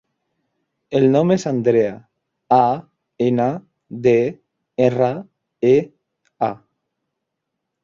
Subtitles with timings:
[0.99, 1.91] El nom és Andrea:
[2.57, 2.67] a,
[3.27, 3.47] ena,
[4.09, 4.15] de,
[4.89, 5.13] erra,
[5.75, 5.77] e,
[6.51, 6.53] a.